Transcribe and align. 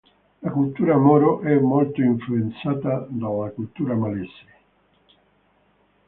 La 0.41 0.49
cultura 0.51 0.97
Moro 0.97 1.41
è 1.41 1.53
molto 1.59 2.01
influenzata 2.01 3.05
dalla 3.07 3.51
cultura 3.51 3.93
malese. 3.93 4.63